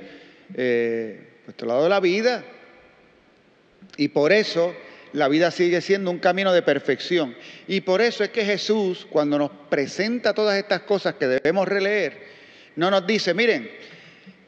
eh, 0.54 1.28
pues 1.46 1.56
te 1.56 1.64
lo 1.64 1.72
ha 1.72 1.76
dado 1.76 1.88
la 1.88 2.00
vida. 2.00 2.44
Y 3.96 4.08
por 4.08 4.32
eso 4.32 4.74
la 5.12 5.28
vida 5.28 5.50
sigue 5.50 5.80
siendo 5.80 6.10
un 6.10 6.18
camino 6.18 6.52
de 6.52 6.62
perfección. 6.62 7.34
Y 7.66 7.80
por 7.80 8.00
eso 8.00 8.24
es 8.24 8.30
que 8.30 8.44
Jesús, 8.44 9.06
cuando 9.10 9.38
nos 9.38 9.50
presenta 9.68 10.34
todas 10.34 10.58
estas 10.58 10.80
cosas 10.80 11.14
que 11.14 11.26
debemos 11.26 11.66
releer, 11.66 12.28
no 12.76 12.90
nos 12.90 13.06
dice, 13.06 13.34
miren, 13.34 13.70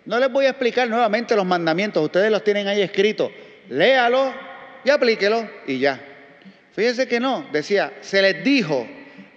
no 0.05 0.19
les 0.19 0.31
voy 0.31 0.47
a 0.47 0.51
explicar 0.51 0.89
nuevamente 0.89 1.37
los 1.37 1.47
mandamientos, 1.47 2.03
ustedes 2.03 2.31
los 2.31 2.43
tienen 2.43 2.69
ahí 2.69 2.81
escritos, 2.81 3.31
léalo 3.69 4.33
y 4.85 4.91
aplíquelo 4.91 5.49
y 5.67 5.79
ya. 5.79 6.01
Fíjense 6.73 7.07
que 7.07 7.21
no, 7.21 7.49
decía, 7.53 7.93
se 8.01 8.23
les 8.23 8.43
dijo 8.43 8.87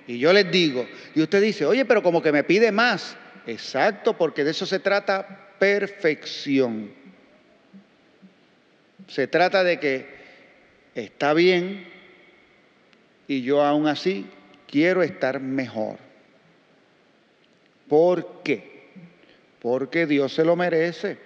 y 0.08 0.20
yo 0.20 0.34
les 0.34 0.50
digo. 0.52 0.88
Y 1.16 1.22
usted 1.22 1.42
dice, 1.42 1.66
oye, 1.66 1.86
pero 1.86 2.04
como 2.04 2.22
que 2.22 2.32
me 2.32 2.44
pide 2.44 2.72
más. 2.72 3.16
Exacto, 3.46 4.18
porque 4.18 4.44
de 4.44 4.52
eso 4.52 4.66
se 4.66 4.80
trata 4.80 5.56
perfección. 5.60 6.92
Se 9.08 9.28
trata 9.28 9.64
de 9.64 9.80
que 9.80 10.13
está 10.96 11.34
bien 11.34 11.88
y 13.28 13.42
yo 13.42 13.62
aún 13.62 13.88
así 13.88 14.26
quiero 14.68 15.04
estar 15.04 15.40
mejor. 15.40 15.98
¿Por 17.88 18.44
qué? 18.44 18.90
Porque 19.60 20.06
Dios 20.06 20.34
se 20.34 20.44
lo 20.44 20.56
merece. 20.56 21.18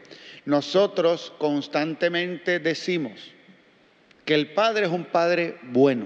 Nosotros 0.46 1.34
constantemente 1.38 2.60
decimos 2.60 3.32
que 4.26 4.36
el 4.36 4.52
Padre 4.54 4.86
es 4.86 4.92
un 4.92 5.06
Padre 5.06 5.58
bueno. 5.64 6.06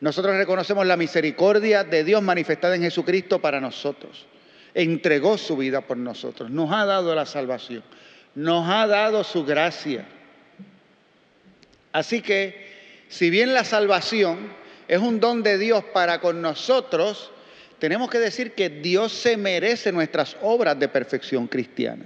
Nosotros 0.00 0.36
reconocemos 0.36 0.86
la 0.86 0.96
misericordia 0.96 1.84
de 1.84 2.04
Dios 2.04 2.22
manifestada 2.22 2.76
en 2.76 2.82
Jesucristo 2.82 3.40
para 3.40 3.60
nosotros. 3.60 4.26
Entregó 4.74 5.38
su 5.38 5.56
vida 5.56 5.80
por 5.80 5.96
nosotros, 5.96 6.50
nos 6.50 6.70
ha 6.70 6.84
dado 6.84 7.14
la 7.14 7.24
salvación, 7.24 7.82
nos 8.34 8.68
ha 8.68 8.86
dado 8.86 9.24
su 9.24 9.44
gracia. 9.44 10.06
Así 11.96 12.20
que, 12.20 12.54
si 13.08 13.30
bien 13.30 13.54
la 13.54 13.64
salvación 13.64 14.52
es 14.86 14.98
un 14.98 15.18
don 15.18 15.42
de 15.42 15.56
Dios 15.56 15.82
para 15.94 16.20
con 16.20 16.42
nosotros, 16.42 17.32
tenemos 17.78 18.10
que 18.10 18.18
decir 18.18 18.52
que 18.52 18.68
Dios 18.68 19.12
se 19.12 19.38
merece 19.38 19.92
nuestras 19.92 20.36
obras 20.42 20.78
de 20.78 20.88
perfección 20.88 21.46
cristiana. 21.46 22.04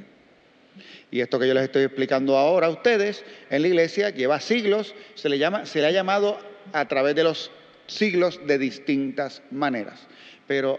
Y 1.10 1.20
esto 1.20 1.40
que 1.40 1.48
yo 1.48 1.54
les 1.54 1.64
estoy 1.64 1.82
explicando 1.82 2.38
ahora 2.38 2.68
a 2.68 2.70
ustedes 2.70 3.24
en 3.50 3.62
la 3.62 3.66
iglesia 3.66 4.10
lleva 4.10 4.38
siglos, 4.38 4.94
se 5.16 5.28
le, 5.28 5.38
llama, 5.38 5.66
se 5.66 5.80
le 5.80 5.88
ha 5.88 5.90
llamado 5.90 6.38
a 6.72 6.86
través 6.86 7.16
de 7.16 7.24
los 7.24 7.50
siglos 7.88 8.38
de 8.46 8.58
distintas 8.58 9.42
maneras. 9.50 10.06
Pero, 10.46 10.78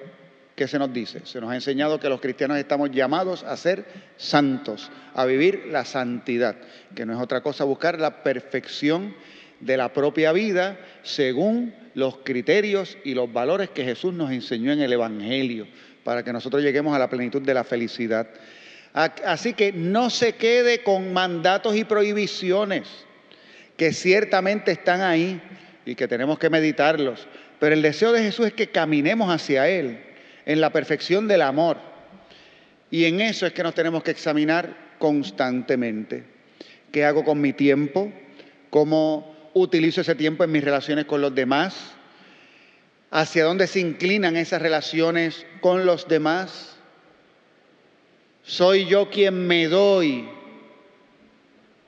¿qué 0.62 0.68
se 0.68 0.78
nos 0.78 0.94
dice? 0.94 1.22
Se 1.24 1.42
nos 1.42 1.50
ha 1.50 1.56
enseñado 1.56 2.00
que 2.00 2.08
los 2.08 2.22
cristianos 2.22 2.56
estamos 2.56 2.92
llamados 2.92 3.42
a 3.42 3.58
ser 3.58 3.84
santos, 4.16 4.92
a 5.16 5.26
vivir 5.26 5.70
la 5.72 5.86
santidad, 5.86 6.56
que 6.94 7.04
no 7.04 7.14
es 7.14 7.20
otra 7.20 7.42
cosa 7.42 7.64
buscar 7.64 8.00
la 8.00 8.22
perfección 8.22 9.16
de 9.60 9.76
la 9.76 9.92
propia 9.92 10.32
vida 10.34 10.78
según 11.02 11.74
los 11.96 12.18
criterios 12.18 12.96
y 13.04 13.16
los 13.16 13.34
valores 13.34 13.72
que 13.72 13.84
Jesús 13.84 14.14
nos 14.14 14.30
enseñó 14.30 14.72
en 14.72 14.82
el 14.82 14.94
Evangelio, 14.94 15.66
para 16.04 16.22
que 16.22 16.32
nosotros 16.32 16.62
lleguemos 16.62 16.96
a 16.96 17.00
la 17.00 17.10
plenitud 17.10 17.42
de 17.42 17.56
la 17.56 17.64
felicidad. 17.64 18.28
Así 18.94 19.54
que 19.54 19.74
no 19.74 20.12
se 20.12 20.34
quede 20.34 20.84
con 20.84 21.12
mandatos 21.12 21.76
y 21.76 21.86
prohibiciones 21.86 22.88
que 23.78 23.94
ciertamente 23.94 24.74
están 24.74 25.02
ahí 25.02 25.42
y 25.88 25.96
que 25.96 26.08
tenemos 26.08 26.38
que 26.38 26.52
meditarlos, 26.52 27.28
pero 27.60 27.74
el 27.74 27.82
deseo 27.82 28.12
de 28.12 28.22
Jesús 28.22 28.46
es 28.46 28.54
que 28.54 28.68
caminemos 28.68 29.34
hacia 29.34 29.68
Él 29.68 30.11
en 30.46 30.62
la 30.62 30.72
perfección 30.72 31.28
del 31.28 31.42
amor. 31.42 31.78
Y 32.90 33.06
en 33.06 33.22
eso 33.22 33.46
es 33.46 33.54
que 33.54 33.64
nos 33.64 33.74
tenemos 33.74 34.04
que 34.04 34.12
examinar 34.12 34.76
constantemente. 35.00 36.24
¿Qué 36.92 37.06
hago 37.06 37.24
con 37.24 37.40
mi 37.40 37.54
tiempo? 37.54 38.12
¿Cómo 38.70 39.36
utilizo 39.54 40.02
ese 40.02 40.16
tiempo 40.16 40.44
en 40.44 40.52
mis 40.52 40.64
relaciones 40.64 41.06
con 41.06 41.22
los 41.22 41.34
demás? 41.34 41.94
¿Hacia 43.10 43.46
dónde 43.46 43.68
se 43.68 43.80
inclinan 43.80 44.38
esas 44.38 44.62
relaciones 44.62 45.46
con 45.62 45.86
los 45.86 46.08
demás? 46.08 46.78
¿Soy 48.44 48.86
yo 48.86 49.10
quien 49.10 49.48
me 49.48 49.68
doy 49.68 50.28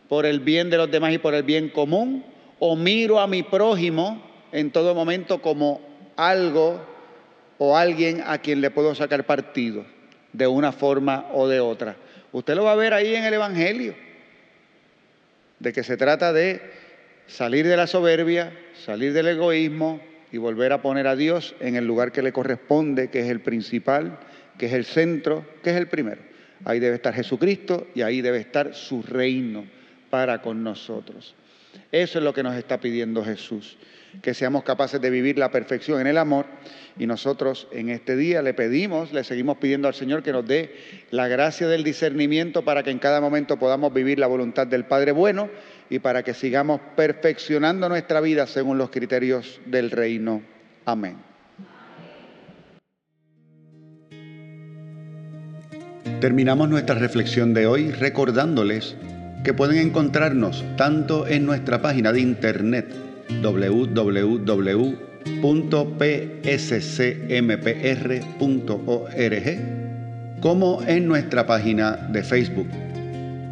por 0.08 0.26
el 0.26 0.40
bien 0.40 0.70
de 0.70 0.78
los 0.78 0.92
demás 0.92 1.14
y 1.14 1.18
por 1.18 1.34
el 1.34 1.44
bien 1.44 1.70
común? 1.70 2.26
¿O 2.60 2.76
miro 2.76 3.20
a 3.20 3.28
mi 3.28 3.44
prójimo 3.44 4.22
en 4.52 4.72
todo 4.72 4.94
momento 4.96 5.42
como 5.42 5.82
algo 6.16 6.93
o 7.58 7.78
alguien 7.78 8.24
a 8.26 8.38
quien 8.40 8.62
le 8.62 8.72
puedo 8.72 8.96
sacar 8.96 9.26
partido 9.26 9.86
de 10.32 10.48
una 10.48 10.72
forma 10.72 11.28
o 11.34 11.48
de 11.48 11.60
otra? 11.60 11.96
Usted 12.32 12.56
lo 12.56 12.64
va 12.64 12.72
a 12.72 12.76
ver 12.76 12.94
ahí 12.94 13.16
en 13.16 13.24
el 13.24 13.34
Evangelio, 13.34 13.96
de 15.60 15.72
que 15.72 15.84
se 15.84 15.98
trata 15.98 16.34
de 16.34 16.62
salir 17.28 17.68
de 17.68 17.78
la 17.78 17.88
soberbia, 17.88 18.52
salir 18.86 19.14
del 19.14 19.28
egoísmo 19.28 20.02
y 20.32 20.38
volver 20.38 20.74
a 20.74 20.82
poner 20.82 21.08
a 21.08 21.16
Dios 21.16 21.56
en 21.60 21.76
el 21.76 21.86
lugar 21.86 22.12
que 22.12 22.24
le 22.24 22.34
corresponde, 22.34 23.10
que 23.10 23.20
es 23.20 23.30
el 23.30 23.42
principal, 23.42 24.20
que 24.58 24.66
es 24.66 24.74
el 24.74 24.86
centro, 24.86 25.46
que 25.64 25.70
es 25.70 25.78
el 25.78 25.88
primero. 25.88 26.22
Ahí 26.66 26.80
debe 26.80 26.96
estar 26.96 27.14
Jesucristo 27.14 27.88
y 27.94 28.02
ahí 28.02 28.22
debe 28.22 28.40
estar 28.40 28.74
su 28.74 29.04
reino 29.04 29.66
para 30.10 30.42
con 30.42 30.64
nosotros. 30.64 31.36
Eso 31.92 32.18
es 32.18 32.24
lo 32.24 32.34
que 32.34 32.44
nos 32.44 32.56
está 32.56 32.80
pidiendo 32.80 33.24
Jesús 33.24 33.78
que 34.22 34.34
seamos 34.34 34.64
capaces 34.64 35.02
de 35.02 35.10
vivir 35.10 35.38
la 35.38 35.52
perfección 35.52 36.00
en 36.02 36.08
el 36.08 36.18
amor. 36.18 36.46
Y 36.98 37.08
nosotros 37.08 37.68
en 37.72 37.90
este 37.90 38.16
día 38.16 38.42
le 38.42 38.54
pedimos, 38.54 39.12
le 39.12 39.24
seguimos 39.24 39.58
pidiendo 39.58 39.88
al 39.88 39.94
Señor 39.94 40.22
que 40.22 40.32
nos 40.32 40.48
dé 40.48 40.76
la 41.12 41.28
gracia 41.28 41.68
del 41.68 41.84
discernimiento 41.84 42.64
para 42.64 42.84
que 42.84 42.92
en 42.92 43.00
cada 43.00 43.20
momento 43.22 43.58
podamos 43.58 43.94
vivir 43.94 44.20
la 44.20 44.28
voluntad 44.28 44.68
del 44.68 44.86
Padre 44.86 45.12
bueno 45.12 45.50
y 45.90 46.00
para 46.00 46.24
que 46.24 46.34
sigamos 46.34 46.80
perfeccionando 46.96 47.90
nuestra 47.90 48.22
vida 48.22 48.46
según 48.48 48.78
los 48.78 48.90
criterios 48.90 49.60
del 49.66 49.92
reino. 49.92 50.42
Amén. 50.86 51.18
Terminamos 56.20 56.70
nuestra 56.70 56.96
reflexión 56.96 57.54
de 57.54 57.68
hoy 57.68 57.92
recordándoles 57.92 58.96
que 59.44 59.54
pueden 59.54 59.78
encontrarnos 59.78 60.64
tanto 60.78 61.28
en 61.28 61.46
nuestra 61.46 61.82
página 61.82 62.14
de 62.14 62.22
internet 62.22 63.13
www.ccc.org 63.42 64.94
como 70.42 70.84
en 70.86 71.08
nuestra 71.08 71.48
página 71.48 71.96
de 72.12 72.24
Facebook 72.24 72.68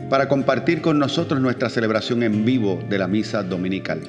para 0.10 0.28
compartir 0.28 0.82
con 0.82 1.00
nosotros 1.00 1.40
nuestra 1.40 1.70
celebración 1.70 2.22
en 2.22 2.44
vivo 2.44 2.84
de 2.90 2.98
la 2.98 3.08
misa 3.08 3.44
dominical. 3.44 4.02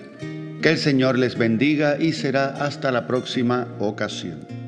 Que 0.61 0.70
el 0.70 0.78
Señor 0.78 1.16
les 1.16 1.38
bendiga 1.38 1.96
y 1.96 2.12
será 2.12 2.46
hasta 2.46 2.90
la 2.90 3.06
próxima 3.06 3.68
ocasión. 3.78 4.62